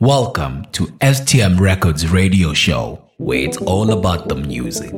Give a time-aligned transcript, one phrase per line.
[0.00, 4.94] Welcome to STM Records radio show, where it's all about the music.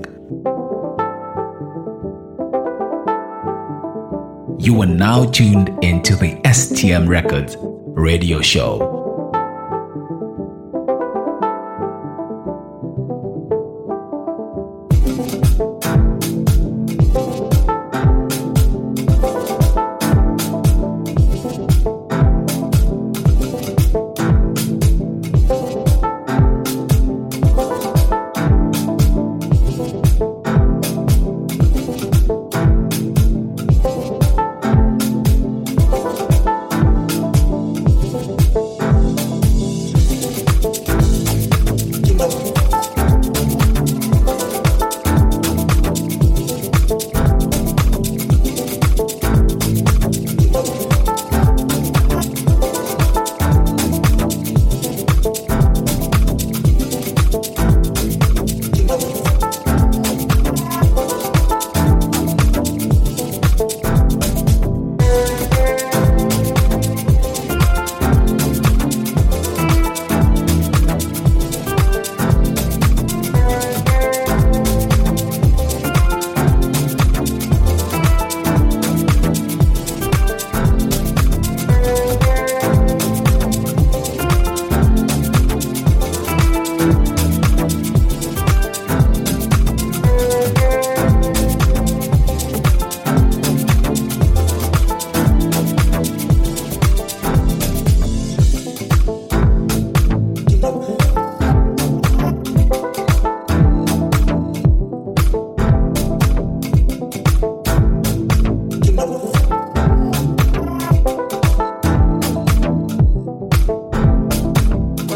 [4.64, 9.01] You are now tuned into the STM Records radio show.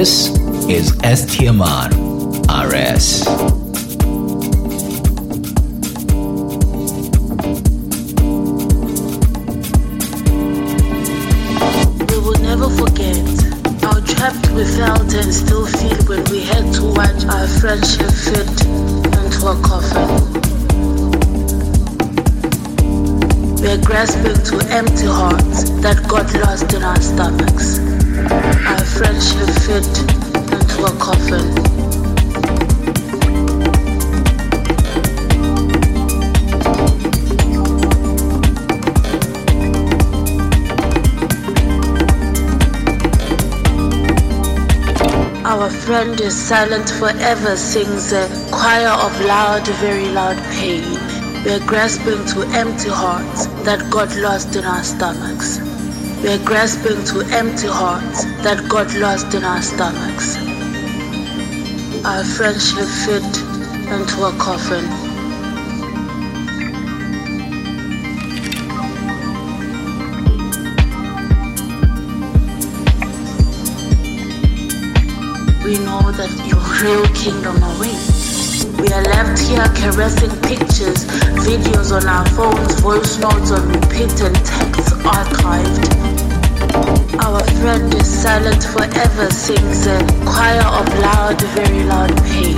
[0.00, 0.30] This
[0.66, 1.92] is STMR
[2.48, 3.28] RS.
[14.56, 18.48] we felt and still feel when we had to watch our friendship fit
[19.20, 20.08] into a coffin.
[23.60, 27.49] We're grasping to empty hearts that got lost in our stomach.
[45.44, 50.82] Our friend is silent forever, sings a choir of loud, very loud pain.
[51.44, 55.69] We're grasping to empty hearts that got lost in our stomachs.
[56.22, 60.36] We're grasping to empty hearts that got lost in our stomachs.
[62.04, 63.24] Our friendship fit
[63.88, 64.84] into a coffin.
[75.64, 78.19] We know that your real kingdom awaits.
[78.80, 81.04] We are left here caressing pictures,
[81.44, 85.84] videos on our phones, voice notes on repeat and texts archived.
[87.20, 92.56] Our friend is silent forever, sings a choir of loud, very loud pain.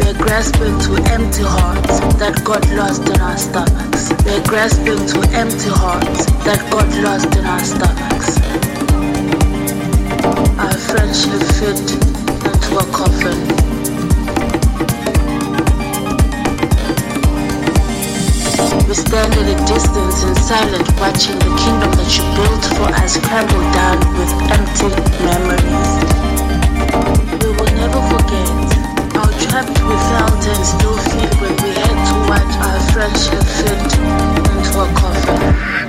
[0.00, 4.08] We're grasping to empty hearts that got lost in our stomachs.
[4.24, 8.40] We're grasping to empty hearts that got lost in our stomachs.
[10.56, 11.84] Our friendship fit
[12.48, 13.59] into a coffin.
[18.90, 23.22] We stand at a distance in silence, watching the kingdom that you built for us
[23.22, 24.90] crumble down with empty
[25.22, 25.90] memories.
[27.38, 28.50] We will never forget
[29.14, 33.78] how trapped we felt and still feel when we had to watch our friendship fit
[34.58, 35.79] into a coffin.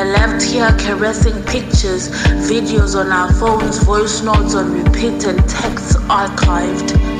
[0.00, 2.08] Are left here caressing pictures,
[2.48, 7.19] videos on our phones, voice notes on repeat, and texts archived.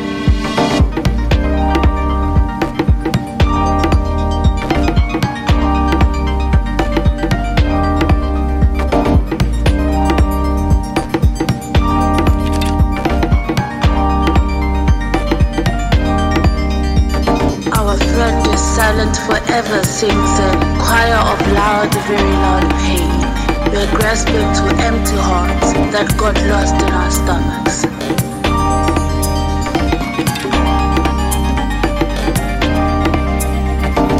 [19.50, 23.11] Silent forever, sings a choir of loud, very loud pain.
[23.73, 27.87] We're grasping to empty hearts that got lost in our stomachs.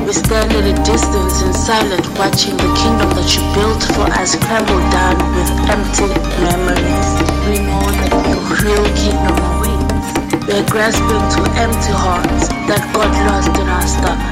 [0.07, 4.35] We stand at a distance in silence, watching the kingdom that you built for us
[4.37, 6.11] crumble down with empty
[6.43, 7.09] memories.
[7.47, 10.47] We know that your real kingdom awaits.
[10.47, 14.30] We're grasping to empty hearts that got lost in our stomachs.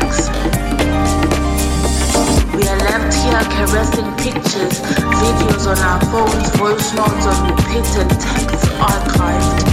[3.09, 9.69] Are here caressing pictures, videos on our phones, voice notes on repeat, and texts archived.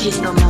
[0.00, 0.49] Kingdom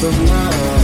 [0.00, 0.83] bring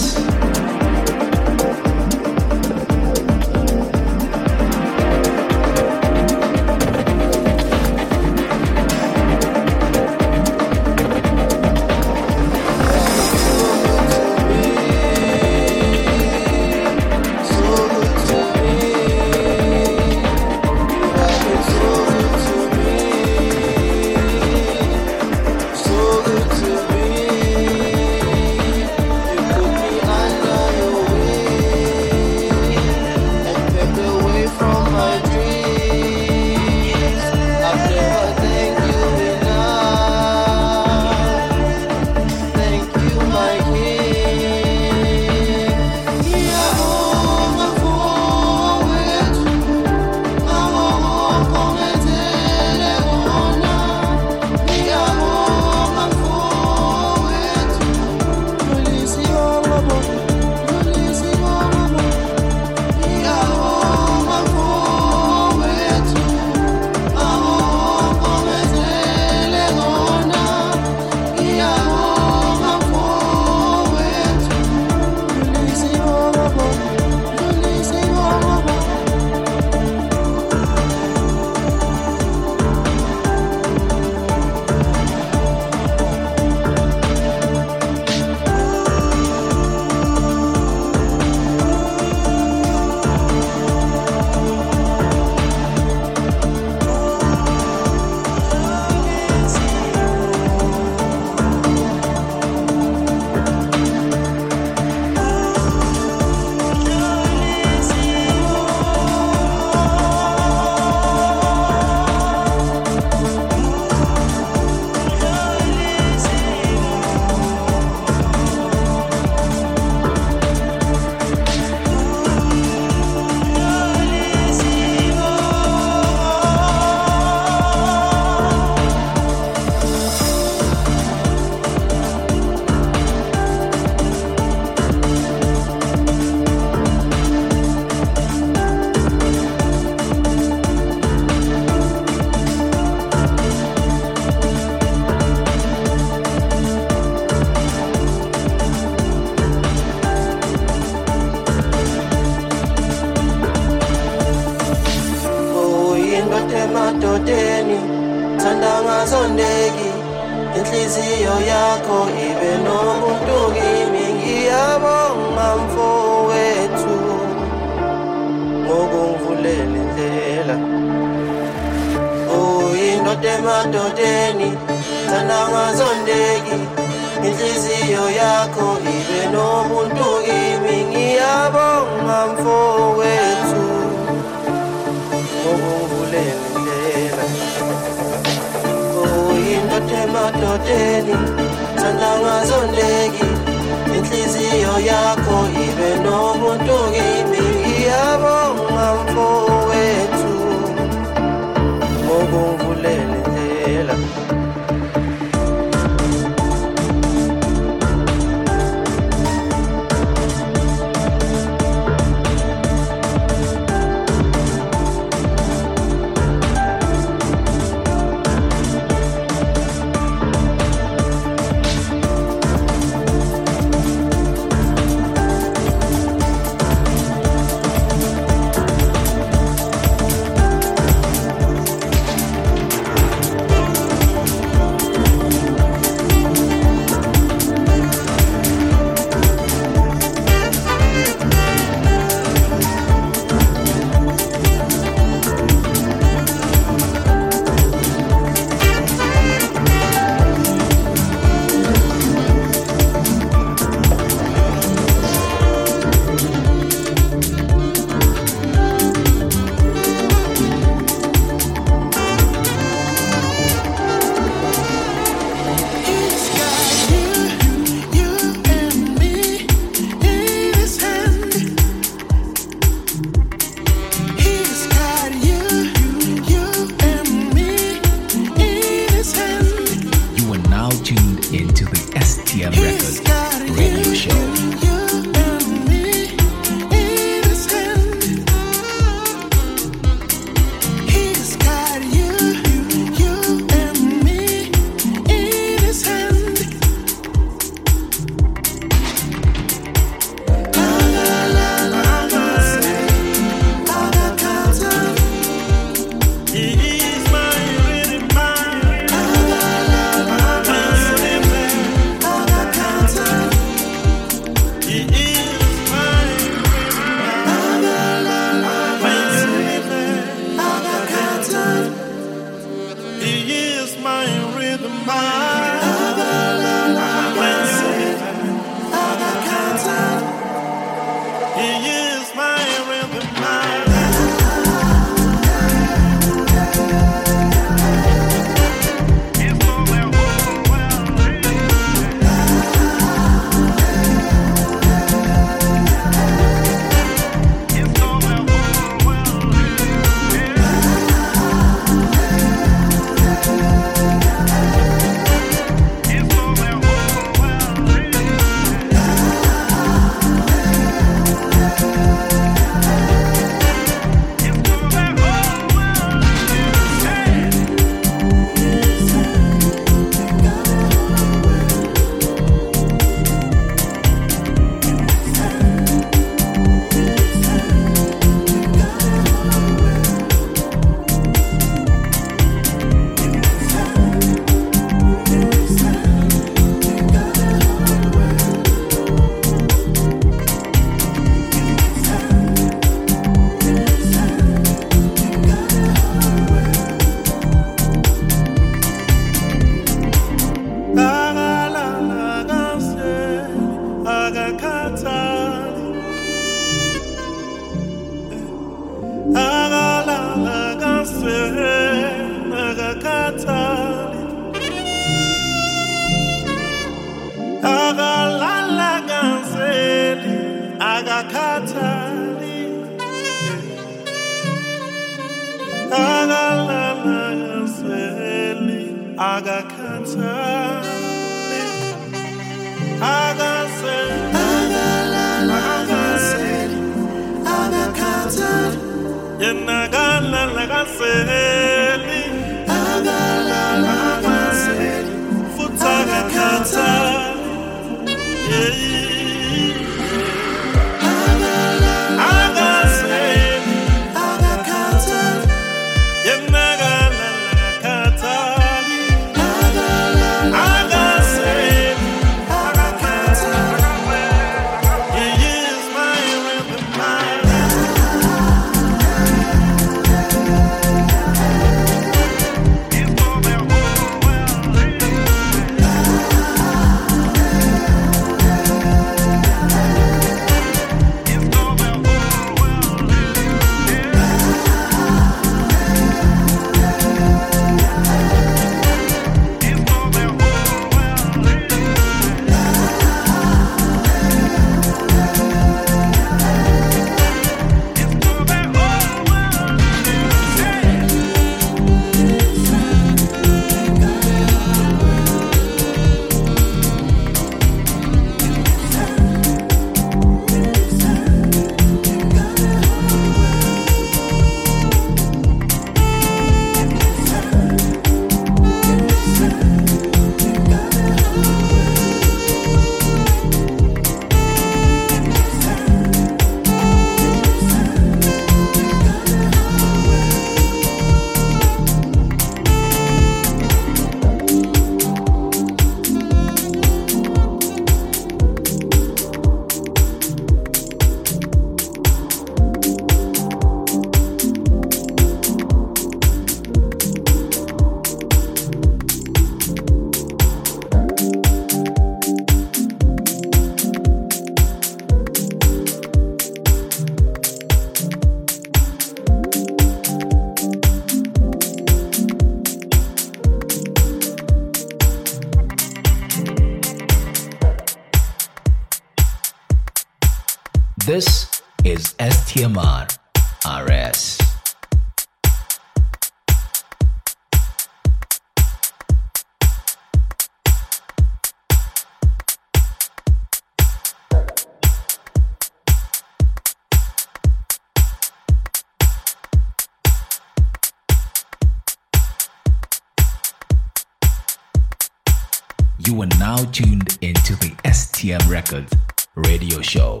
[598.12, 598.74] STM Records
[599.16, 600.00] radio show.